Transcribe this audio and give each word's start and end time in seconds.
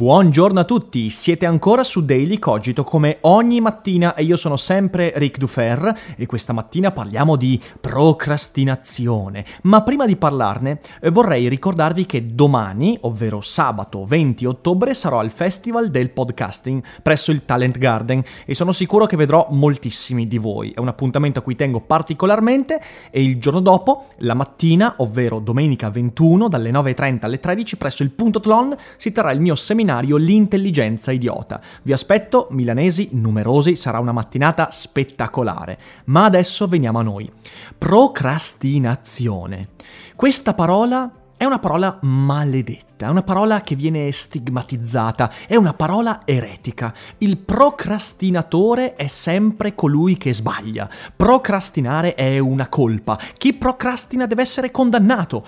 Buongiorno 0.00 0.60
a 0.60 0.64
tutti, 0.64 1.10
siete 1.10 1.44
ancora 1.44 1.84
su 1.84 2.02
Daily 2.02 2.38
Cogito 2.38 2.84
come 2.84 3.18
ogni 3.20 3.60
mattina 3.60 4.14
e 4.14 4.22
io 4.22 4.36
sono 4.36 4.56
sempre 4.56 5.12
Ric 5.16 5.36
Dufer 5.36 6.14
e 6.16 6.24
questa 6.24 6.54
mattina 6.54 6.90
parliamo 6.90 7.36
di 7.36 7.60
procrastinazione. 7.78 9.44
Ma 9.64 9.82
prima 9.82 10.06
di 10.06 10.16
parlarne 10.16 10.80
eh, 11.02 11.10
vorrei 11.10 11.50
ricordarvi 11.50 12.06
che 12.06 12.34
domani, 12.34 12.96
ovvero 13.02 13.42
sabato 13.42 14.06
20 14.06 14.46
ottobre, 14.46 14.94
sarò 14.94 15.18
al 15.18 15.30
Festival 15.30 15.90
del 15.90 16.08
Podcasting 16.08 16.82
presso 17.02 17.30
il 17.30 17.44
Talent 17.44 17.76
Garden 17.76 18.22
e 18.46 18.54
sono 18.54 18.72
sicuro 18.72 19.04
che 19.04 19.18
vedrò 19.18 19.48
moltissimi 19.50 20.26
di 20.26 20.38
voi. 20.38 20.70
È 20.70 20.80
un 20.80 20.88
appuntamento 20.88 21.40
a 21.40 21.42
cui 21.42 21.56
tengo 21.56 21.82
particolarmente 21.82 22.80
e 23.10 23.22
il 23.22 23.38
giorno 23.38 23.60
dopo, 23.60 24.06
la 24.20 24.32
mattina, 24.32 24.94
ovvero 24.96 25.40
domenica 25.40 25.90
21 25.90 26.48
dalle 26.48 26.70
9.30 26.70 27.18
alle 27.20 27.38
13 27.38 27.76
presso 27.76 28.02
il 28.02 28.12
Punto 28.12 28.40
Tlon 28.40 28.74
si 28.96 29.12
terrà 29.12 29.32
il 29.32 29.40
mio 29.40 29.56
seminario 29.56 29.88
seminario 29.90 30.16
L'intelligenza 30.16 31.10
idiota. 31.10 31.60
Vi 31.82 31.92
aspetto, 31.92 32.46
milanesi 32.50 33.08
numerosi, 33.12 33.74
sarà 33.74 33.98
una 33.98 34.12
mattinata 34.12 34.70
spettacolare. 34.70 35.78
Ma 36.04 36.24
adesso 36.24 36.68
veniamo 36.68 37.00
a 37.00 37.02
noi. 37.02 37.30
Procrastinazione. 37.76 39.70
Questa 40.14 40.54
parola 40.54 41.10
è 41.36 41.44
una 41.44 41.58
parola 41.58 41.98
maledetta, 42.02 43.06
è 43.06 43.08
una 43.08 43.22
parola 43.22 43.62
che 43.62 43.74
viene 43.74 44.12
stigmatizzata, 44.12 45.32
è 45.46 45.56
una 45.56 45.72
parola 45.72 46.20
eretica. 46.24 46.94
Il 47.18 47.38
procrastinatore 47.38 48.94
è 48.94 49.06
sempre 49.06 49.74
colui 49.74 50.16
che 50.18 50.34
sbaglia. 50.34 50.88
Procrastinare 51.16 52.14
è 52.14 52.38
una 52.38 52.68
colpa. 52.68 53.18
Chi 53.36 53.54
procrastina 53.54 54.26
deve 54.26 54.42
essere 54.42 54.70
condannato. 54.70 55.44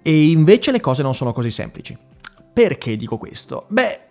E 0.00 0.30
invece 0.30 0.70
le 0.70 0.80
cose 0.80 1.02
non 1.02 1.14
sono 1.14 1.32
così 1.32 1.50
semplici. 1.50 2.10
Perché 2.52 2.96
dico 2.96 3.18
questo? 3.18 3.64
Beh, 3.68 4.10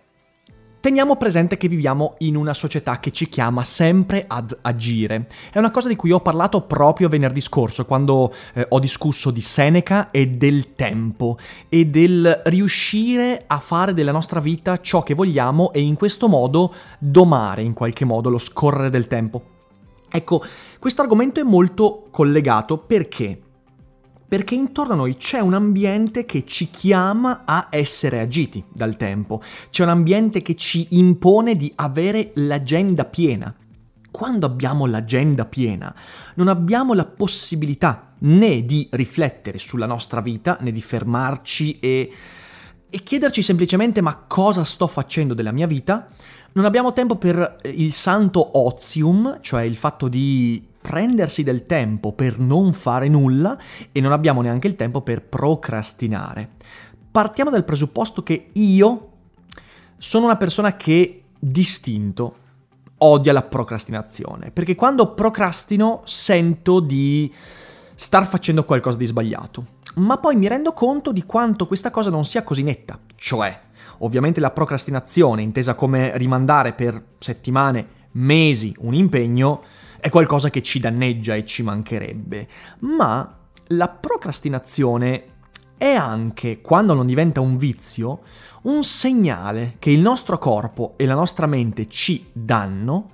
Teniamo 0.82 1.16
presente 1.16 1.58
che 1.58 1.68
viviamo 1.68 2.16
in 2.20 2.36
una 2.36 2.56
società 2.56 3.00
che 3.00 3.12
ci 3.12 3.30
chiama 3.30 3.64
sempre 3.64 4.26
ad 4.28 4.58
agire. 4.64 5.28
È 5.52 5.60
una 5.60 5.70
cosa 5.70 5.88
di 5.88 5.96
cui 5.96 6.10
ho 6.10 6.22
parlato 6.22 6.62
proprio 6.62 7.08
venerdì 7.08 7.40
scorso, 7.40 7.86
quando 7.86 8.34
eh, 8.56 8.66
ho 8.68 8.80
discusso 8.80 9.30
di 9.30 9.42
Seneca 9.42 10.10
e 10.10 10.30
del 10.30 10.74
tempo 10.74 11.38
e 11.70 11.86
del 11.86 12.42
riuscire 12.46 13.44
a 13.46 13.60
fare 13.60 13.94
della 13.94 14.12
nostra 14.12 14.40
vita 14.40 14.82
ciò 14.82 15.04
che 15.04 15.14
vogliamo 15.14 15.72
e 15.72 15.82
in 15.82 15.94
questo 15.94 16.28
modo 16.28 16.74
domare 16.98 17.62
in 17.62 17.74
qualche 17.74 18.04
modo 18.04 18.32
lo 18.32 18.40
scorrere 18.40 18.90
del 18.90 19.06
tempo. 19.06 19.44
Ecco, 20.10 20.44
questo 20.80 21.04
argomento 21.04 21.40
è 21.40 21.44
molto 21.44 22.08
collegato 22.10 22.80
perché? 22.80 23.51
Perché 24.32 24.56
intorno 24.56 24.94
a 24.94 24.96
noi 24.96 25.18
c'è 25.18 25.42
un 25.42 25.54
ambiente 25.54 26.24
che 26.24 26.46
ci 26.46 26.70
chiama 26.70 27.42
a 27.44 27.68
essere 27.70 28.22
agiti 28.22 28.64
dal 28.72 28.96
tempo, 28.96 29.42
c'è 29.70 29.84
un 29.84 29.90
ambiente 29.90 30.42
che 30.42 30.56
ci 30.56 30.88
impone 30.92 31.58
di 31.58 31.70
avere 31.76 32.32
l'agenda 32.36 33.04
piena. 33.04 33.54
Quando 34.10 34.46
abbiamo 34.46 34.86
l'agenda 34.86 35.44
piena, 35.44 35.94
non 36.36 36.48
abbiamo 36.48 36.94
la 36.94 37.04
possibilità 37.04 38.14
né 38.20 38.64
di 38.64 38.88
riflettere 38.92 39.60
sulla 39.60 39.86
nostra 39.86 40.22
vita, 40.22 40.58
né 40.62 40.72
di 40.72 40.82
fermarci 40.82 41.80
e, 41.80 42.12
e 42.90 43.04
chiederci 43.04 43.42
semplicemente 43.42 44.00
ma 44.00 44.16
cosa 44.16 44.64
sto 44.64 44.88
facendo 44.88 45.34
della 45.34 45.52
mia 45.52 45.68
vita, 45.68 46.08
non 46.54 46.66
abbiamo 46.66 46.94
tempo 46.94 47.16
per 47.16 47.58
il 47.66 47.94
santo 47.94 48.58
ozium, 48.60 49.40
cioè 49.42 49.64
il 49.64 49.76
fatto 49.78 50.08
di 50.08 50.68
prendersi 50.82 51.44
del 51.44 51.66
tempo 51.66 52.12
per 52.12 52.40
non 52.40 52.74
fare 52.74 53.08
nulla 53.08 53.58
e 53.92 54.02
non 54.02 54.12
abbiamo 54.12 54.42
neanche 54.42 54.68
il 54.68 54.76
tempo 54.76 55.02
per 55.02 55.22
procrastinare. 55.22 56.50
Partiamo 57.12 57.50
dal 57.50 57.64
presupposto 57.64 58.24
che 58.24 58.50
io 58.54 59.10
sono 59.98 60.26
una 60.26 60.38
persona 60.38 60.76
che 60.76 61.24
distinto 61.38 62.36
odia 62.98 63.34
la 63.34 63.44
procrastinazione, 63.44 64.52
perché 64.52 64.76
quando 64.76 65.14
procrastino 65.14 66.02
sento 66.06 66.80
di 66.80 67.32
star 67.96 68.26
facendo 68.26 68.66
qualcosa 68.66 68.98
di 68.98 69.06
sbagliato, 69.06 69.66
ma 69.96 70.18
poi 70.18 70.36
mi 70.36 70.48
rendo 70.48 70.74
conto 70.74 71.12
di 71.12 71.24
quanto 71.24 71.68
questa 71.68 71.92
cosa 71.92 72.10
non 72.10 72.26
sia 72.26 72.44
così 72.44 72.64
netta, 72.64 73.00
cioè 73.16 73.60
ovviamente 74.02 74.40
la 74.40 74.52
procrastinazione, 74.52 75.42
intesa 75.42 75.74
come 75.74 76.18
rimandare 76.18 76.74
per 76.74 77.02
settimane, 77.20 78.00
mesi 78.12 78.76
un 78.80 78.94
impegno, 78.94 79.64
è 80.00 80.10
qualcosa 80.10 80.50
che 80.50 80.62
ci 80.62 80.80
danneggia 80.80 81.36
e 81.36 81.46
ci 81.46 81.64
mancherebbe, 81.64 82.48
ma 82.80 83.38
la 83.68 83.88
procrastinazione 83.88 85.24
è 85.78 85.94
anche, 85.94 86.62
quando 86.62 86.94
non 86.94 87.08
diventa 87.08 87.42
un 87.42 87.58
vizio, 87.58 88.22
un 88.64 88.84
segnale 88.84 89.78
che 89.80 89.90
il 89.90 90.00
nostro 90.00 90.38
corpo 90.38 90.94
e 90.98 91.06
la 91.06 91.16
nostra 91.16 91.48
mente 91.48 91.88
ci 91.88 92.30
danno 92.32 93.12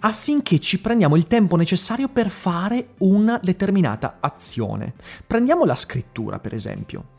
affinché 0.00 0.58
ci 0.58 0.80
prendiamo 0.80 1.16
il 1.16 1.26
tempo 1.26 1.56
necessario 1.56 2.08
per 2.08 2.30
fare 2.30 2.94
una 2.98 3.38
determinata 3.42 4.16
azione. 4.20 4.94
Prendiamo 5.26 5.64
la 5.64 5.74
scrittura, 5.74 6.38
per 6.38 6.54
esempio. 6.54 7.10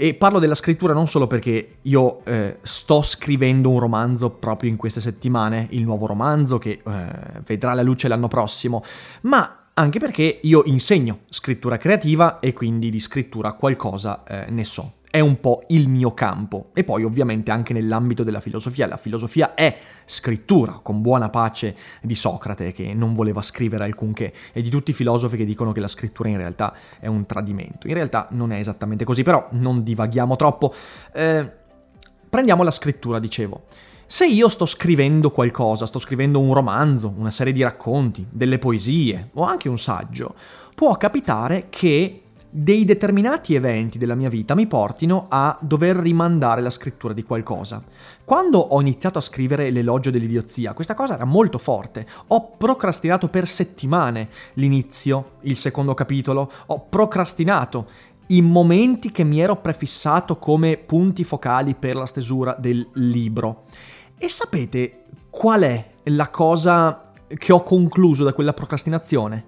E 0.00 0.14
parlo 0.14 0.38
della 0.38 0.54
scrittura 0.54 0.92
non 0.92 1.08
solo 1.08 1.26
perché 1.26 1.78
io 1.82 2.24
eh, 2.24 2.58
sto 2.62 3.02
scrivendo 3.02 3.68
un 3.68 3.80
romanzo 3.80 4.30
proprio 4.30 4.70
in 4.70 4.76
queste 4.76 5.00
settimane, 5.00 5.66
il 5.70 5.82
nuovo 5.82 6.06
romanzo 6.06 6.56
che 6.56 6.80
eh, 6.86 7.06
vedrà 7.44 7.74
la 7.74 7.82
luce 7.82 8.06
l'anno 8.06 8.28
prossimo, 8.28 8.84
ma 9.22 9.70
anche 9.74 9.98
perché 9.98 10.38
io 10.40 10.62
insegno 10.66 11.22
scrittura 11.30 11.78
creativa 11.78 12.38
e 12.38 12.52
quindi 12.52 12.90
di 12.90 13.00
scrittura 13.00 13.54
qualcosa 13.54 14.22
eh, 14.22 14.50
ne 14.50 14.64
so 14.64 14.97
è 15.10 15.20
un 15.20 15.40
po' 15.40 15.62
il 15.68 15.88
mio 15.88 16.12
campo. 16.12 16.70
E 16.74 16.84
poi 16.84 17.04
ovviamente 17.04 17.50
anche 17.50 17.72
nell'ambito 17.72 18.22
della 18.22 18.40
filosofia. 18.40 18.86
La 18.86 18.96
filosofia 18.96 19.54
è 19.54 19.76
scrittura, 20.04 20.80
con 20.82 21.00
buona 21.00 21.30
pace 21.30 21.76
di 22.02 22.14
Socrate 22.14 22.72
che 22.72 22.92
non 22.94 23.14
voleva 23.14 23.42
scrivere 23.42 23.84
alcunché 23.84 24.32
e 24.52 24.62
di 24.62 24.70
tutti 24.70 24.90
i 24.90 24.94
filosofi 24.94 25.36
che 25.36 25.44
dicono 25.44 25.72
che 25.72 25.80
la 25.80 25.88
scrittura 25.88 26.28
in 26.28 26.36
realtà 26.36 26.74
è 27.00 27.06
un 27.06 27.26
tradimento. 27.26 27.86
In 27.86 27.94
realtà 27.94 28.28
non 28.30 28.52
è 28.52 28.58
esattamente 28.58 29.04
così, 29.04 29.22
però 29.22 29.48
non 29.52 29.82
divaghiamo 29.82 30.36
troppo. 30.36 30.74
Eh, 31.12 31.50
prendiamo 32.28 32.62
la 32.62 32.70
scrittura, 32.70 33.18
dicevo. 33.18 33.64
Se 34.10 34.26
io 34.26 34.48
sto 34.48 34.64
scrivendo 34.64 35.30
qualcosa, 35.30 35.84
sto 35.84 35.98
scrivendo 35.98 36.40
un 36.40 36.54
romanzo, 36.54 37.12
una 37.14 37.30
serie 37.30 37.52
di 37.52 37.62
racconti, 37.62 38.26
delle 38.30 38.58
poesie 38.58 39.28
o 39.34 39.42
anche 39.42 39.68
un 39.68 39.78
saggio, 39.78 40.34
può 40.74 40.96
capitare 40.96 41.66
che 41.68 42.22
dei 42.50 42.84
determinati 42.84 43.54
eventi 43.54 43.98
della 43.98 44.14
mia 44.14 44.30
vita 44.30 44.54
mi 44.54 44.66
portino 44.66 45.26
a 45.28 45.58
dover 45.60 45.96
rimandare 45.96 46.62
la 46.62 46.70
scrittura 46.70 47.12
di 47.12 47.22
qualcosa. 47.22 47.82
Quando 48.24 48.58
ho 48.58 48.80
iniziato 48.80 49.18
a 49.18 49.22
scrivere 49.22 49.70
l'elogio 49.70 50.10
dell'idiozia, 50.10 50.72
questa 50.72 50.94
cosa 50.94 51.14
era 51.14 51.24
molto 51.24 51.58
forte. 51.58 52.06
Ho 52.28 52.52
procrastinato 52.56 53.28
per 53.28 53.46
settimane 53.46 54.28
l'inizio, 54.54 55.32
il 55.42 55.56
secondo 55.56 55.94
capitolo, 55.94 56.50
ho 56.66 56.86
procrastinato 56.88 57.88
i 58.28 58.42
momenti 58.42 59.10
che 59.12 59.24
mi 59.24 59.40
ero 59.40 59.56
prefissato 59.56 60.36
come 60.36 60.76
punti 60.76 61.24
focali 61.24 61.74
per 61.74 61.96
la 61.96 62.06
stesura 62.06 62.56
del 62.58 62.86
libro. 62.94 63.64
E 64.18 64.28
sapete 64.28 65.04
qual 65.30 65.62
è 65.62 65.90
la 66.04 66.28
cosa 66.28 67.12
che 67.26 67.52
ho 67.52 67.62
concluso 67.62 68.24
da 68.24 68.32
quella 68.32 68.52
procrastinazione? 68.52 69.44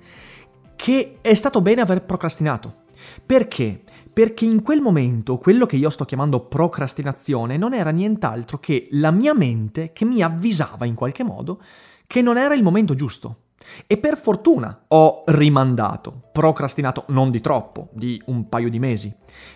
Che 0.77 1.19
è 1.21 1.35
stato 1.35 1.61
bene 1.61 1.81
aver 1.81 2.03
procrastinato. 2.03 2.80
Perché? 3.25 3.83
Perché 4.13 4.45
in 4.45 4.63
quel 4.63 4.81
momento 4.81 5.39
quello 5.39 5.67
che 5.67 5.77
io 5.77 5.91
sto 5.91 6.05
chiamando 6.05 6.41
procrastinazione 6.41 7.57
non 7.57 7.75
era 7.75 7.91
nient'altro 7.91 8.59
che 8.59 8.89
la 8.93 9.11
mia 9.11 9.35
mente 9.35 9.93
che 9.93 10.05
mi 10.05 10.23
avvisava 10.23 10.85
in 10.85 10.95
qualche 10.95 11.23
modo 11.23 11.63
che 12.07 12.23
non 12.23 12.37
era 12.37 12.55
il 12.55 12.63
momento 12.63 12.95
giusto. 12.95 13.37
E 13.87 13.97
per 13.99 14.19
fortuna 14.19 14.85
ho 14.89 15.23
rimandato, 15.27 16.29
procrastinato 16.33 17.05
non 17.09 17.31
di 17.31 17.41
troppo, 17.41 17.89
di 17.93 18.21
un 18.27 18.49
paio 18.49 18.71
di 18.71 18.79
mesi. 18.79 19.15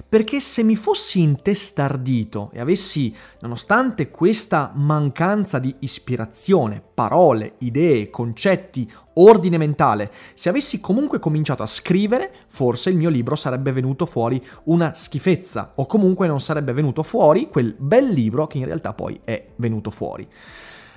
Perché 0.09 0.41
se 0.41 0.63
mi 0.63 0.77
fossi 0.77 1.21
intestardito 1.21 2.51
e 2.53 2.61
avessi, 2.61 3.15
nonostante 3.41 4.11
questa 4.11 4.73
mancanza 4.75 5.59
di 5.59 5.75
ispirazione, 5.81 6.83
parole, 6.83 7.55
idee, 7.59 8.11
concetti, 8.11 8.91
ordine 9.15 9.59
mentale, 9.59 10.11
se 10.35 10.49
avessi 10.49 10.81
comunque 10.81 11.19
cominciato 11.19 11.63
a 11.63 11.67
scrivere, 11.67 12.33
forse 12.49 12.91
il 12.91 12.97
mio 12.97 13.11
libro 13.11 13.37
sarebbe 13.37 13.73
venuto 13.73 14.07
fuori 14.07 14.45
una 14.65 14.95
schifezza, 14.95 15.73
o 15.77 15.87
comunque 15.87 16.27
non 16.27 16.41
sarebbe 16.41 16.73
venuto 16.73 17.03
fuori 17.03 17.49
quel 17.49 17.75
bel 17.77 18.09
libro 18.09 18.47
che 18.47 18.59
in 18.59 18.67
realtà 18.67 18.93
poi 18.93 19.21
è 19.25 19.49
venuto 19.57 19.91
fuori. 19.91 20.29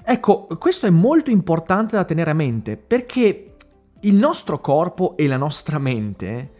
Ecco, 0.09 0.47
questo 0.57 0.85
è 0.85 0.89
molto 0.89 1.31
importante 1.31 1.97
da 1.97 2.05
tenere 2.05 2.31
a 2.31 2.33
mente 2.33 2.77
perché 2.77 3.55
il 3.99 4.15
nostro 4.15 4.61
corpo 4.61 5.17
e 5.17 5.27
la 5.27 5.35
nostra 5.35 5.79
mente 5.79 6.51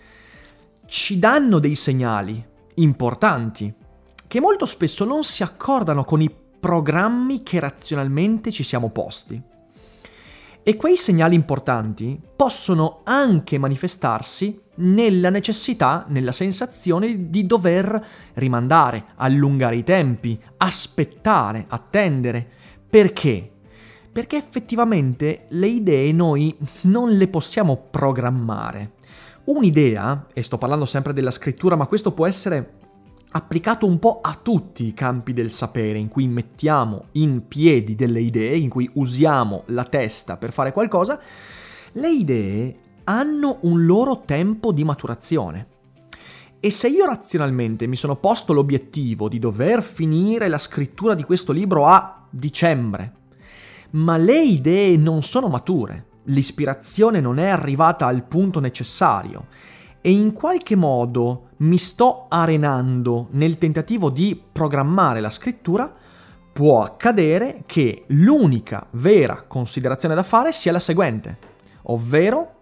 ci 0.86 1.18
danno 1.18 1.60
dei 1.60 1.76
segnali 1.76 2.46
importanti 2.74 3.74
che 4.28 4.42
molto 4.42 4.66
spesso 4.66 5.06
non 5.06 5.24
si 5.24 5.44
accordano 5.44 6.04
con 6.04 6.22
i 6.22 6.30
programmi 6.60 7.42
che 7.42 7.62
razionalmente 7.62 8.52
ci 8.52 8.64
siamo 8.64 8.90
posti. 8.90 9.42
E 10.62 10.76
quei 10.76 10.98
segnali 10.98 11.34
importanti 11.34 12.20
possono 12.36 13.00
anche 13.06 13.58
manifestarsi 13.58 14.60
nella 14.76 15.30
necessità, 15.30 16.04
nella 16.10 16.34
sensazione 16.34 17.30
di 17.30 17.46
dover 17.46 18.06
rimandare, 18.34 19.06
allungare 19.16 19.78
i 19.78 19.86
tempi, 19.86 20.38
aspettare, 20.58 21.64
attendere, 21.70 22.57
perché? 22.90 23.52
Perché 24.12 24.38
effettivamente 24.38 25.46
le 25.50 25.68
idee 25.68 26.12
noi 26.12 26.56
non 26.82 27.10
le 27.10 27.28
possiamo 27.28 27.76
programmare. 27.90 28.94
Un'idea, 29.46 30.28
e 30.34 30.42
sto 30.42 30.58
parlando 30.58 30.86
sempre 30.86 31.14
della 31.14 31.32
scrittura, 31.32 31.76
ma 31.76 31.86
questo 31.86 32.12
può 32.12 32.26
essere 32.26 32.76
applicato 33.32 33.86
un 33.86 34.00
po' 34.00 34.20
a 34.22 34.38
tutti 34.42 34.86
i 34.86 34.94
campi 34.94 35.34
del 35.34 35.52
sapere, 35.52 36.00
in 36.00 36.08
cui 36.08 36.28
mettiamo 36.28 37.06
in 37.14 37.48
piedi 37.48 37.96
delle 37.96 38.22
idee, 38.22 38.58
in 38.58 38.70
cui 38.70 38.90
usiamo 38.94 39.64
la 39.68 39.84
testa 39.84 40.38
per 40.38 40.52
fare 40.52 40.72
qualcosa, 40.72 41.20
le 41.94 42.10
idee 42.10 42.76
hanno 43.04 43.60
un 43.62 43.86
loro 43.86 44.24
tempo 44.26 44.72
di 44.72 44.84
maturazione. 44.84 45.68
E 46.60 46.72
se 46.72 46.88
io 46.88 47.06
razionalmente 47.06 47.86
mi 47.86 47.96
sono 47.96 48.16
posto 48.16 48.52
l'obiettivo 48.52 49.30
di 49.30 49.38
dover 49.38 49.84
finire 49.84 50.48
la 50.48 50.58
scrittura 50.58 51.14
di 51.14 51.24
questo 51.24 51.52
libro 51.52 51.86
a 51.86 52.26
dicembre, 52.30 53.14
ma 53.92 54.18
le 54.18 54.42
idee 54.42 54.98
non 54.98 55.22
sono 55.22 55.50
mature, 55.50 56.06
l'ispirazione 56.26 57.20
non 57.20 57.38
è 57.38 57.48
arrivata 57.48 58.08
al 58.08 58.24
punto 58.24 58.60
necessario 58.60 59.46
e 60.02 60.12
in 60.12 60.34
qualche 60.34 60.76
modo 60.76 61.50
mi 61.58 61.78
sto 61.78 62.26
arenando 62.28 63.28
nel 63.32 63.58
tentativo 63.58 64.10
di 64.10 64.42
programmare 64.52 65.20
la 65.20 65.30
scrittura, 65.30 65.94
può 66.54 66.82
accadere 66.82 67.64
che 67.66 68.06
l'unica 68.08 68.88
vera 68.92 69.44
considerazione 69.48 70.16
da 70.16 70.24
fare 70.24 70.52
sia 70.52 70.72
la 70.72 70.80
seguente, 70.80 71.38
ovvero 71.84 72.54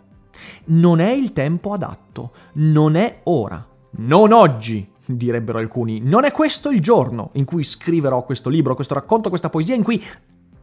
non 0.66 1.00
è 1.00 1.12
il 1.12 1.32
tempo 1.32 1.72
adatto, 1.72 2.32
non 2.54 2.96
è 2.96 3.22
ora. 3.24 3.74
Non 3.98 4.32
oggi, 4.32 4.88
direbbero 5.06 5.60
alcuni. 5.60 6.00
Non 6.02 6.26
è 6.26 6.32
questo 6.32 6.70
il 6.70 6.82
giorno 6.82 7.30
in 7.34 7.46
cui 7.46 7.64
scriverò 7.64 8.24
questo 8.24 8.50
libro, 8.50 8.76
questo 8.76 8.94
racconto, 8.94 9.30
questa 9.30 9.50
poesia, 9.50 9.76
in 9.76 9.84
cui 9.84 10.04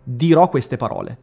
dirò 0.02 0.49
queste 0.49 0.76
parole. 0.76 1.19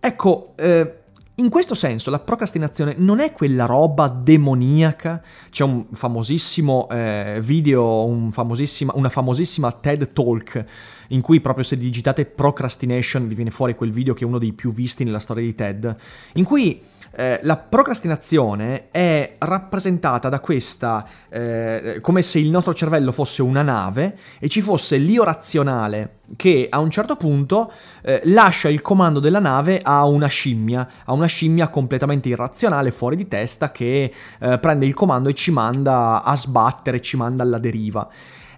Ecco, 0.00 0.52
eh, 0.56 0.98
in 1.36 1.48
questo 1.48 1.74
senso 1.74 2.10
la 2.10 2.20
procrastinazione 2.20 2.94
non 2.96 3.18
è 3.18 3.32
quella 3.32 3.66
roba 3.66 4.08
demoniaca. 4.08 5.22
C'è 5.50 5.64
un 5.64 5.86
famosissimo 5.92 6.88
eh, 6.90 7.40
video, 7.42 8.04
un 8.04 8.30
famosissima, 8.30 8.92
una 8.94 9.08
famosissima 9.08 9.72
TED 9.72 10.12
Talk 10.12 10.64
in 11.08 11.20
cui 11.20 11.40
proprio 11.40 11.64
se 11.64 11.76
digitate 11.76 12.24
procrastination 12.24 13.26
vi 13.26 13.34
viene 13.34 13.50
fuori 13.50 13.74
quel 13.74 13.90
video 13.90 14.14
che 14.14 14.24
è 14.24 14.26
uno 14.26 14.38
dei 14.38 14.52
più 14.52 14.72
visti 14.72 15.04
nella 15.04 15.18
storia 15.18 15.42
di 15.42 15.54
TED, 15.54 15.96
in 16.34 16.44
cui 16.44 16.80
eh, 17.16 17.40
la 17.42 17.56
procrastinazione 17.56 18.90
è 18.90 19.36
rappresentata 19.38 20.28
da 20.28 20.40
questa, 20.40 21.06
eh, 21.28 21.98
come 22.00 22.22
se 22.22 22.38
il 22.38 22.50
nostro 22.50 22.74
cervello 22.74 23.12
fosse 23.12 23.42
una 23.42 23.62
nave 23.62 24.18
e 24.38 24.48
ci 24.48 24.60
fosse 24.60 24.96
l'io 24.96 25.24
razionale 25.24 26.18
che 26.36 26.66
a 26.70 26.78
un 26.78 26.90
certo 26.90 27.16
punto 27.16 27.72
eh, 28.02 28.20
lascia 28.24 28.68
il 28.68 28.82
comando 28.82 29.20
della 29.20 29.38
nave 29.38 29.80
a 29.82 30.04
una 30.06 30.26
scimmia, 30.26 30.88
a 31.04 31.12
una 31.12 31.26
scimmia 31.26 31.68
completamente 31.68 32.28
irrazionale, 32.28 32.90
fuori 32.90 33.16
di 33.16 33.28
testa, 33.28 33.70
che 33.70 34.12
eh, 34.40 34.58
prende 34.58 34.86
il 34.86 34.94
comando 34.94 35.28
e 35.28 35.34
ci 35.34 35.50
manda 35.50 36.22
a 36.22 36.36
sbattere, 36.36 37.00
ci 37.00 37.16
manda 37.16 37.42
alla 37.42 37.58
deriva. 37.58 38.08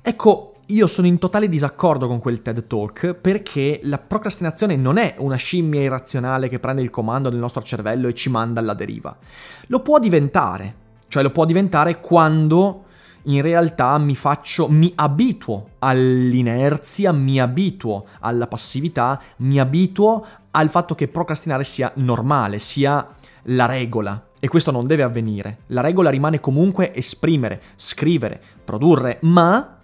Ecco, 0.03 0.56
io 0.67 0.87
sono 0.89 1.07
in 1.07 1.19
totale 1.19 1.49
disaccordo 1.49 2.09
con 2.09 2.19
quel 2.19 2.43
TED 2.43 2.67
Talk 2.67 3.15
perché 3.15 3.81
la 3.85 3.99
procrastinazione 3.99 4.75
non 4.75 4.99
è 4.99 5.15
una 5.19 5.37
scimmia 5.37 5.81
irrazionale 5.81 6.49
che 6.49 6.59
prende 6.59 6.83
il 6.83 6.91
comando 6.91 7.29
del 7.29 7.39
nostro 7.39 7.63
cervello 7.63 8.09
e 8.09 8.15
ci 8.15 8.31
manda 8.31 8.59
alla 8.59 8.75
deriva. 8.75 9.17
Lo 9.69 9.81
può 9.81 10.01
diventare, 10.01 10.75
cioè 11.07 11.23
lo 11.23 11.31
può 11.31 11.45
diventare 11.45 12.01
quando 12.01 12.85
in 13.25 13.43
realtà 13.43 13.97
mi 13.99 14.17
faccio, 14.17 14.69
mi 14.69 14.93
abituo 14.97 15.71
all'inerzia, 15.79 17.13
mi 17.13 17.41
abituo 17.41 18.07
alla 18.21 18.49
passività, 18.49 19.21
mi 19.39 19.61
abituo 19.61 20.27
al 20.51 20.71
fatto 20.71 20.95
che 20.97 21.07
procrastinare 21.07 21.65
sia 21.65 21.93
normale, 21.97 22.59
sia 22.59 23.07
la 23.45 23.67
regola. 23.67 24.31
E 24.39 24.49
questo 24.49 24.71
non 24.71 24.87
deve 24.87 25.03
avvenire. 25.03 25.59
La 25.69 25.81
regola 25.81 26.11
rimane 26.11 26.41
comunque 26.41 26.95
esprimere, 26.95 27.63
scrivere, 27.77 28.41
produrre, 28.65 29.19
ma 29.23 29.76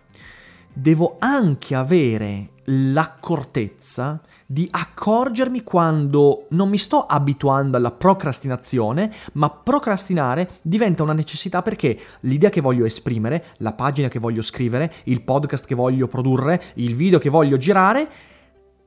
devo 0.72 1.16
anche 1.18 1.74
avere 1.74 2.50
l'accortezza 2.64 4.20
di 4.46 4.68
accorgermi 4.70 5.62
quando 5.62 6.46
non 6.50 6.68
mi 6.68 6.76
sto 6.76 7.06
abituando 7.06 7.78
alla 7.78 7.90
procrastinazione, 7.90 9.10
ma 9.32 9.48
procrastinare 9.48 10.58
diventa 10.60 11.02
una 11.02 11.14
necessità 11.14 11.62
perché 11.62 11.98
l'idea 12.20 12.50
che 12.50 12.60
voglio 12.60 12.84
esprimere, 12.84 13.44
la 13.58 13.72
pagina 13.72 14.08
che 14.08 14.18
voglio 14.18 14.42
scrivere, 14.42 14.92
il 15.04 15.22
podcast 15.22 15.64
che 15.64 15.74
voglio 15.74 16.06
produrre, 16.06 16.62
il 16.74 16.94
video 16.94 17.18
che 17.18 17.30
voglio 17.30 17.56
girare, 17.56 18.08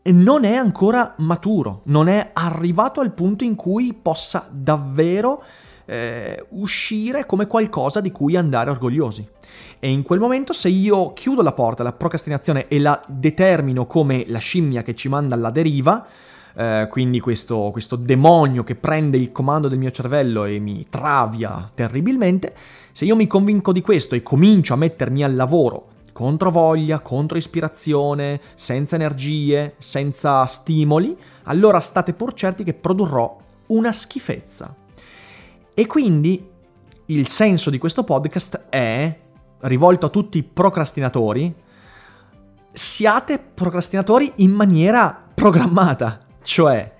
non 0.03 0.43
è 0.43 0.53
ancora 0.53 1.15
maturo, 1.17 1.81
non 1.85 2.09
è 2.09 2.29
arrivato 2.33 2.99
al 2.99 3.11
punto 3.11 3.43
in 3.43 3.55
cui 3.55 3.97
possa 3.99 4.47
davvero 4.51 5.43
eh, 5.85 6.45
uscire 6.49 7.25
come 7.25 7.47
qualcosa 7.47 8.01
di 8.01 8.11
cui 8.11 8.35
andare 8.35 8.69
orgogliosi. 8.69 9.27
E 9.79 9.89
in 9.89 10.03
quel 10.03 10.19
momento 10.19 10.53
se 10.53 10.69
io 10.69 11.13
chiudo 11.13 11.41
la 11.41 11.53
porta 11.53 11.81
alla 11.81 11.93
procrastinazione 11.93 12.67
e 12.67 12.79
la 12.79 13.01
determino 13.07 13.85
come 13.85 14.25
la 14.27 14.39
scimmia 14.39 14.83
che 14.83 14.95
ci 14.95 15.07
manda 15.07 15.35
alla 15.35 15.51
deriva, 15.51 16.05
eh, 16.55 16.87
quindi 16.89 17.19
questo, 17.19 17.69
questo 17.71 17.95
demonio 17.95 18.63
che 18.63 18.75
prende 18.75 19.17
il 19.17 19.31
comando 19.31 19.67
del 19.67 19.77
mio 19.77 19.91
cervello 19.91 20.45
e 20.45 20.59
mi 20.59 20.85
travia 20.89 21.69
terribilmente, 21.73 22.55
se 22.91 23.05
io 23.05 23.15
mi 23.15 23.27
convinco 23.27 23.71
di 23.71 23.81
questo 23.81 24.15
e 24.15 24.23
comincio 24.23 24.73
a 24.73 24.77
mettermi 24.77 25.23
al 25.23 25.35
lavoro 25.35 25.87
contro 26.15 26.49
voglia, 26.49 27.01
contro 27.01 27.37
ispirazione, 27.37 28.39
senza 28.55 28.95
energie, 28.95 29.75
senza 29.79 30.45
stimoli, 30.45 31.13
allora 31.43 31.81
state 31.81 32.13
pur 32.13 32.33
certi 32.33 32.63
che 32.63 32.73
produrrò 32.73 33.37
una 33.67 33.91
schifezza. 33.91 34.73
E 35.77 35.87
quindi 35.87 36.41
il 37.07 37.27
senso 37.27 37.69
di 37.69 37.77
questo 37.77 38.05
podcast 38.05 38.67
è 38.69 39.19
rivolto 39.59 40.05
a 40.05 40.09
tutti 40.09 40.37
i 40.37 40.43
procrastinatori, 40.43 41.53
siate 42.71 43.39
procrastinatori 43.39 44.31
in 44.37 44.51
maniera 44.51 45.21
programmata, 45.33 46.25
cioè 46.43 46.95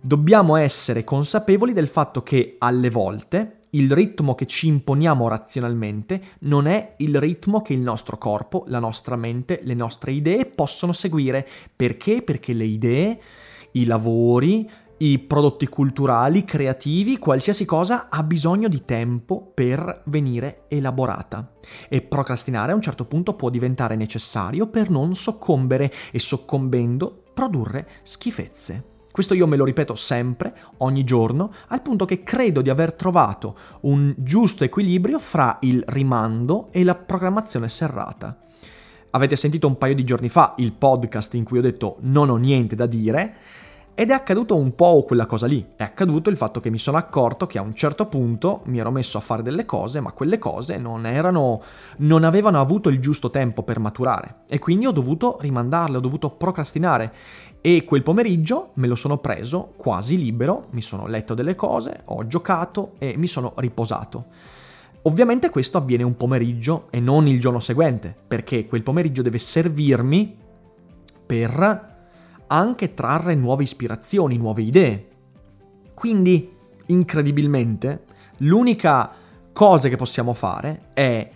dobbiamo 0.00 0.56
essere 0.56 1.04
consapevoli 1.04 1.74
del 1.74 1.88
fatto 1.88 2.22
che 2.22 2.56
alle 2.60 2.88
volte 2.88 3.58
il 3.74 3.92
ritmo 3.92 4.34
che 4.34 4.46
ci 4.46 4.68
imponiamo 4.68 5.28
razionalmente 5.28 6.22
non 6.40 6.66
è 6.66 6.94
il 6.98 7.20
ritmo 7.20 7.60
che 7.60 7.74
il 7.74 7.80
nostro 7.80 8.16
corpo, 8.16 8.64
la 8.68 8.78
nostra 8.78 9.16
mente, 9.16 9.60
le 9.64 9.74
nostre 9.74 10.12
idee 10.12 10.46
possono 10.46 10.94
seguire. 10.94 11.46
Perché? 11.76 12.22
Perché 12.22 12.54
le 12.54 12.64
idee, 12.64 13.20
i 13.72 13.84
lavori, 13.84 14.70
i 14.98 15.18
prodotti 15.18 15.66
culturali, 15.66 16.44
creativi, 16.44 17.18
qualsiasi 17.18 17.64
cosa 17.64 18.08
ha 18.08 18.22
bisogno 18.22 18.68
di 18.68 18.84
tempo 18.84 19.50
per 19.52 20.02
venire 20.06 20.64
elaborata. 20.68 21.52
E 21.88 22.02
procrastinare 22.02 22.72
a 22.72 22.74
un 22.74 22.80
certo 22.80 23.04
punto 23.04 23.34
può 23.34 23.50
diventare 23.50 23.96
necessario 23.96 24.68
per 24.68 24.90
non 24.90 25.14
soccombere 25.14 25.92
e 26.12 26.18
soccombendo 26.18 27.24
produrre 27.34 27.88
schifezze. 28.02 28.92
Questo 29.10 29.34
io 29.34 29.46
me 29.46 29.56
lo 29.56 29.64
ripeto 29.64 29.94
sempre, 29.94 30.56
ogni 30.78 31.04
giorno, 31.04 31.52
al 31.68 31.82
punto 31.82 32.04
che 32.04 32.24
credo 32.24 32.62
di 32.62 32.70
aver 32.70 32.94
trovato 32.94 33.56
un 33.82 34.12
giusto 34.18 34.64
equilibrio 34.64 35.20
fra 35.20 35.58
il 35.60 35.84
rimando 35.86 36.68
e 36.72 36.82
la 36.82 36.96
programmazione 36.96 37.68
serrata. 37.68 38.36
Avete 39.10 39.36
sentito 39.36 39.68
un 39.68 39.78
paio 39.78 39.94
di 39.94 40.02
giorni 40.02 40.28
fa 40.28 40.54
il 40.56 40.72
podcast 40.72 41.34
in 41.34 41.44
cui 41.44 41.58
ho 41.58 41.62
detto 41.62 41.98
non 42.00 42.28
ho 42.28 42.34
niente 42.34 42.74
da 42.74 42.86
dire, 42.86 43.36
Ed 43.96 44.10
è 44.10 44.12
accaduto 44.12 44.56
un 44.56 44.74
po' 44.74 45.04
quella 45.04 45.24
cosa 45.24 45.46
lì, 45.46 45.64
è 45.76 45.84
accaduto 45.84 46.28
il 46.28 46.36
fatto 46.36 46.58
che 46.58 46.68
mi 46.68 46.80
sono 46.80 46.96
accorto 46.96 47.46
che 47.46 47.58
a 47.58 47.62
un 47.62 47.76
certo 47.76 48.06
punto 48.06 48.62
mi 48.64 48.80
ero 48.80 48.90
messo 48.90 49.18
a 49.18 49.20
fare 49.20 49.44
delle 49.44 49.64
cose, 49.64 50.00
ma 50.00 50.10
quelle 50.10 50.36
cose 50.36 50.78
non 50.78 51.06
erano, 51.06 51.62
non 51.98 52.24
avevano 52.24 52.58
avuto 52.58 52.88
il 52.88 52.98
giusto 52.98 53.30
tempo 53.30 53.62
per 53.62 53.78
maturare. 53.78 54.38
E 54.48 54.58
quindi 54.58 54.86
ho 54.86 54.90
dovuto 54.90 55.36
rimandarle, 55.38 55.98
ho 55.98 56.00
dovuto 56.00 56.30
procrastinare. 56.30 57.14
E 57.60 57.84
quel 57.84 58.02
pomeriggio 58.02 58.70
me 58.74 58.88
lo 58.88 58.96
sono 58.96 59.18
preso 59.18 59.74
quasi 59.76 60.18
libero, 60.18 60.66
mi 60.70 60.82
sono 60.82 61.06
letto 61.06 61.34
delle 61.34 61.54
cose, 61.54 62.00
ho 62.06 62.26
giocato 62.26 62.94
e 62.98 63.16
mi 63.16 63.28
sono 63.28 63.52
riposato. 63.58 64.24
Ovviamente 65.02 65.50
questo 65.50 65.78
avviene 65.78 66.02
un 66.02 66.16
pomeriggio 66.16 66.88
e 66.90 66.98
non 66.98 67.28
il 67.28 67.38
giorno 67.38 67.60
seguente, 67.60 68.12
perché 68.26 68.66
quel 68.66 68.82
pomeriggio 68.82 69.22
deve 69.22 69.38
servirmi 69.38 70.36
per 71.26 71.92
anche 72.46 72.94
trarre 72.94 73.34
nuove 73.34 73.62
ispirazioni, 73.62 74.36
nuove 74.36 74.62
idee. 74.62 75.08
Quindi, 75.94 76.54
incredibilmente, 76.86 78.04
l'unica 78.38 79.10
cosa 79.52 79.88
che 79.88 79.96
possiamo 79.96 80.34
fare 80.34 80.90
è 80.94 81.30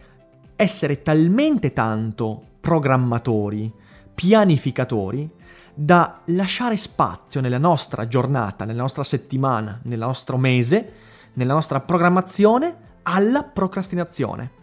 essere 0.57 1.03
talmente 1.03 1.73
tanto 1.73 2.43
programmatori, 2.61 3.73
pianificatori, 4.15 5.31
da 5.75 6.23
lasciare 6.27 6.77
spazio 6.77 7.41
nella 7.41 7.59
nostra 7.59 8.09
giornata, 8.09 8.65
nella 8.65 8.83
nostra 8.83 9.05
settimana, 9.05 9.79
nel 9.85 9.99
nostro 9.99 10.37
mese, 10.37 10.93
nella 11.35 11.53
nostra 11.53 11.81
programmazione 11.81 12.87
alla 13.03 13.45
procrastinazione 13.45 14.57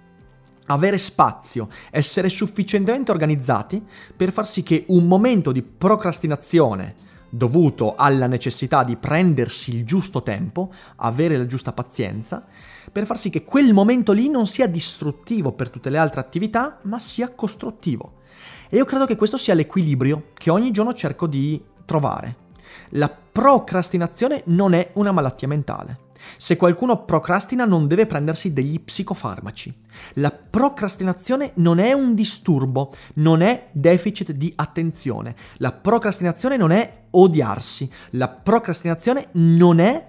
avere 0.66 0.98
spazio, 0.98 1.70
essere 1.92 2.30
sufficientemente 2.30 3.12
organizzati 3.12 3.84
per 4.16 4.32
far 4.32 4.48
sì 4.48 4.64
che 4.64 4.86
un 4.88 5.06
momento 5.08 5.52
di 5.52 5.62
procrastinazione 5.62 7.04
dovuto 7.30 7.96
alla 7.96 8.28
necessità 8.28 8.84
di 8.84 8.96
prendersi 8.96 9.76
il 9.76 9.86
giusto 9.86 10.24
tempo, 10.24 10.74
avere 10.98 11.38
la 11.38 11.46
giusta 11.46 11.74
pazienza, 11.74 12.46
per 12.92 13.06
far 13.06 13.18
sì 13.18 13.30
che 13.30 13.44
quel 13.44 13.74
momento 13.74 14.14
lì 14.14 14.30
non 14.30 14.48
sia 14.48 14.68
distruttivo 14.68 15.52
per 15.52 15.70
tutte 15.70 15.90
le 15.90 15.98
altre 15.98 16.22
attività, 16.22 16.80
ma 16.84 16.98
sia 16.98 17.30
costruttivo. 17.30 18.24
E 18.70 18.78
io 18.78 18.86
credo 18.86 19.06
che 19.06 19.16
questo 19.16 19.38
sia 19.38 19.54
l'equilibrio 19.54 20.28
che 20.34 20.50
ogni 20.50 20.72
giorno 20.72 20.94
cerco 20.94 21.28
di 21.28 21.62
trovare. 21.84 22.44
La 22.90 23.10
procrastinazione 23.10 24.44
non 24.46 24.74
è 24.74 24.92
una 24.94 25.12
malattia 25.12 25.48
mentale. 25.48 26.05
Se 26.38 26.58
qualcuno 26.58 27.06
procrastina 27.06 27.66
non 27.66 27.88
deve 27.88 28.06
prendersi 28.06 28.54
degli 28.54 28.80
psicofarmaci. 28.80 29.74
La 30.14 30.32
procrastinazione 30.32 31.52
non 31.56 31.80
è 31.80 31.94
un 31.94 32.14
disturbo, 32.14 32.94
non 33.16 33.42
è 33.42 33.68
deficit 33.72 34.32
di 34.32 34.52
attenzione. 34.56 35.36
La 35.58 35.72
procrastinazione 35.72 36.58
non 36.58 36.72
è 36.72 37.04
odiarsi. 37.12 37.90
La 38.12 38.30
procrastinazione 38.30 39.30
non 39.34 39.80
è 39.80 40.08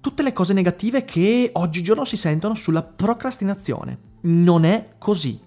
tutte 0.00 0.22
le 0.22 0.32
cose 0.32 0.52
negative 0.52 1.04
che 1.04 1.50
oggigiorno 1.52 2.04
si 2.04 2.16
sentono 2.16 2.54
sulla 2.54 2.82
procrastinazione. 2.82 3.98
Non 4.22 4.64
è 4.64 4.90
così. 4.98 5.46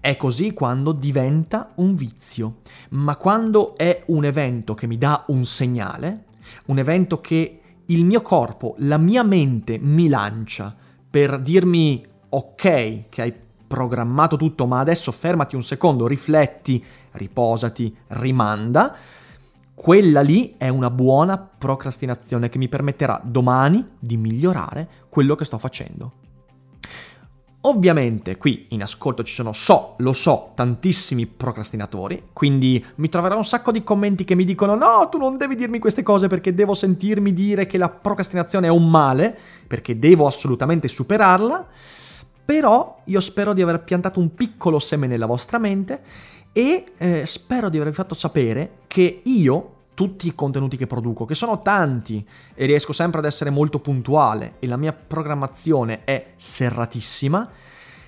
È 0.00 0.16
così 0.16 0.52
quando 0.54 0.92
diventa 0.92 1.72
un 1.76 1.94
vizio, 1.94 2.60
ma 2.90 3.16
quando 3.16 3.76
è 3.76 4.04
un 4.06 4.24
evento 4.24 4.74
che 4.74 4.86
mi 4.86 4.96
dà 4.96 5.24
un 5.28 5.44
segnale, 5.44 6.24
un 6.66 6.78
evento 6.78 7.20
che 7.20 7.59
il 7.90 8.04
mio 8.04 8.22
corpo, 8.22 8.74
la 8.78 8.98
mia 8.98 9.22
mente 9.22 9.78
mi 9.78 10.08
lancia 10.08 10.74
per 11.10 11.40
dirmi 11.40 12.04
ok 12.28 13.08
che 13.08 13.22
hai 13.22 13.34
programmato 13.66 14.36
tutto, 14.36 14.66
ma 14.66 14.80
adesso 14.80 15.12
fermati 15.12 15.54
un 15.54 15.62
secondo, 15.62 16.06
rifletti, 16.06 16.82
riposati, 17.12 17.94
rimanda, 18.08 18.96
quella 19.74 20.20
lì 20.20 20.54
è 20.56 20.68
una 20.68 20.90
buona 20.90 21.38
procrastinazione 21.38 22.48
che 22.48 22.58
mi 22.58 22.68
permetterà 22.68 23.20
domani 23.24 23.86
di 23.98 24.16
migliorare 24.16 24.88
quello 25.08 25.34
che 25.34 25.44
sto 25.44 25.58
facendo. 25.58 26.12
Ovviamente 27.62 28.38
qui 28.38 28.68
in 28.70 28.82
ascolto 28.82 29.22
ci 29.22 29.34
sono, 29.34 29.52
so, 29.52 29.94
lo 29.98 30.14
so, 30.14 30.52
tantissimi 30.54 31.26
procrastinatori, 31.26 32.28
quindi 32.32 32.82
mi 32.94 33.10
troverò 33.10 33.36
un 33.36 33.44
sacco 33.44 33.70
di 33.70 33.82
commenti 33.82 34.24
che 34.24 34.34
mi 34.34 34.46
dicono 34.46 34.74
no, 34.74 35.10
tu 35.10 35.18
non 35.18 35.36
devi 35.36 35.56
dirmi 35.56 35.78
queste 35.78 36.02
cose 36.02 36.26
perché 36.26 36.54
devo 36.54 36.72
sentirmi 36.72 37.34
dire 37.34 37.66
che 37.66 37.76
la 37.76 37.90
procrastinazione 37.90 38.68
è 38.68 38.70
un 38.70 38.88
male, 38.88 39.36
perché 39.66 39.98
devo 39.98 40.26
assolutamente 40.26 40.88
superarla, 40.88 41.66
però 42.46 43.02
io 43.04 43.20
spero 43.20 43.52
di 43.52 43.60
aver 43.60 43.84
piantato 43.84 44.20
un 44.20 44.34
piccolo 44.34 44.78
seme 44.78 45.06
nella 45.06 45.26
vostra 45.26 45.58
mente 45.58 46.00
e 46.52 46.92
eh, 46.96 47.26
spero 47.26 47.68
di 47.68 47.76
avervi 47.76 47.94
fatto 47.94 48.14
sapere 48.14 48.78
che 48.86 49.20
io 49.22 49.74
tutti 50.00 50.28
i 50.28 50.34
contenuti 50.34 50.78
che 50.78 50.86
produco, 50.86 51.26
che 51.26 51.34
sono 51.34 51.60
tanti 51.60 52.26
e 52.54 52.64
riesco 52.64 52.94
sempre 52.94 53.18
ad 53.18 53.26
essere 53.26 53.50
molto 53.50 53.80
puntuale 53.80 54.54
e 54.58 54.66
la 54.66 54.78
mia 54.78 54.94
programmazione 54.94 56.04
è 56.04 56.32
serratissima, 56.36 57.46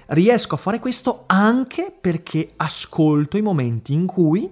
riesco 0.06 0.54
a 0.54 0.56
fare 0.56 0.78
questo 0.78 1.25
anche 1.26 1.94
perché 2.00 2.52
ascolto 2.56 3.37
i 3.37 3.42
momenti 3.42 3.92
in 3.92 4.06
cui 4.06 4.50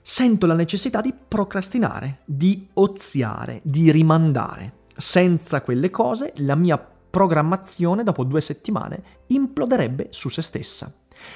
sento 0.00 0.46
la 0.46 0.54
necessità 0.54 1.00
di 1.00 1.12
procrastinare, 1.12 2.18
di 2.24 2.68
oziare, 2.74 3.58
di 3.64 3.90
rimandare. 3.90 4.74
Senza 4.96 5.62
quelle 5.62 5.90
cose 5.90 6.32
la 6.36 6.54
mia 6.54 6.78
programmazione 6.78 8.04
dopo 8.04 8.22
due 8.22 8.40
settimane 8.40 9.02
imploderebbe 9.26 10.06
su 10.10 10.28
se 10.28 10.42
stessa. 10.42 10.92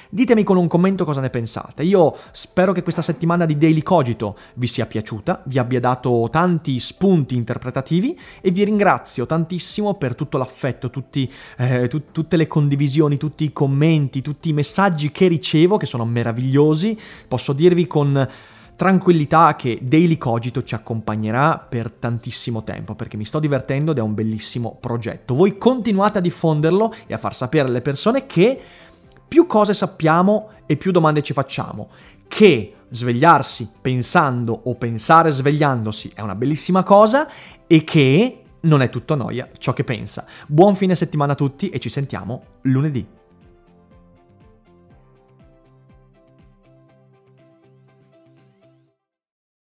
Ditemi 0.09 0.43
con 0.43 0.57
un 0.57 0.67
commento 0.67 1.05
cosa 1.05 1.21
ne 1.21 1.29
pensate. 1.29 1.83
Io 1.83 2.15
spero 2.31 2.71
che 2.71 2.83
questa 2.83 3.01
settimana 3.01 3.45
di 3.45 3.57
Daily 3.57 3.81
Cogito 3.81 4.37
vi 4.55 4.67
sia 4.67 4.85
piaciuta, 4.85 5.43
vi 5.45 5.57
abbia 5.57 5.79
dato 5.79 6.27
tanti 6.31 6.79
spunti 6.79 7.35
interpretativi 7.35 8.17
e 8.41 8.51
vi 8.51 8.63
ringrazio 8.63 9.25
tantissimo 9.25 9.95
per 9.95 10.15
tutto 10.15 10.37
l'affetto, 10.37 10.89
tutti, 10.89 11.31
eh, 11.57 11.87
tu, 11.87 12.11
tutte 12.11 12.37
le 12.37 12.47
condivisioni, 12.47 13.17
tutti 13.17 13.43
i 13.43 13.53
commenti, 13.53 14.21
tutti 14.21 14.49
i 14.49 14.53
messaggi 14.53 15.11
che 15.11 15.27
ricevo, 15.27 15.77
che 15.77 15.85
sono 15.85 16.05
meravigliosi. 16.05 16.97
Posso 17.27 17.53
dirvi 17.53 17.87
con 17.87 18.27
tranquillità 18.75 19.55
che 19.55 19.79
Daily 19.81 20.17
Cogito 20.17 20.63
ci 20.63 20.75
accompagnerà 20.75 21.57
per 21.57 21.91
tantissimo 21.91 22.63
tempo 22.63 22.93
perché 22.93 23.17
mi 23.17 23.25
sto 23.25 23.39
divertendo 23.39 23.91
ed 23.91 23.97
è 23.97 24.01
un 24.01 24.13
bellissimo 24.13 24.77
progetto. 24.79 25.33
Voi 25.33 25.57
continuate 25.57 26.17
a 26.17 26.21
diffonderlo 26.21 26.93
e 27.07 27.13
a 27.13 27.17
far 27.17 27.33
sapere 27.33 27.67
alle 27.67 27.81
persone 27.81 28.25
che 28.25 28.61
più 29.27 29.45
cose 29.45 29.73
sappiamo 29.73 30.49
e 30.65 30.75
più 30.75 30.91
domande 30.91 31.21
ci 31.21 31.33
facciamo. 31.33 31.89
Che 32.27 32.73
svegliarsi 32.89 33.69
pensando 33.81 34.59
o 34.65 34.75
pensare 34.75 35.31
svegliandosi 35.31 36.11
è 36.15 36.21
una 36.21 36.35
bellissima 36.35 36.83
cosa 36.83 37.27
e 37.67 37.83
che 37.83 38.41
non 38.61 38.81
è 38.81 38.89
tutto 38.89 39.15
noia 39.15 39.49
ciò 39.57 39.73
che 39.73 39.83
pensa. 39.83 40.25
Buon 40.47 40.75
fine 40.75 40.95
settimana 40.95 41.33
a 41.33 41.35
tutti 41.35 41.69
e 41.69 41.79
ci 41.79 41.89
sentiamo 41.89 42.43
lunedì. 42.61 43.05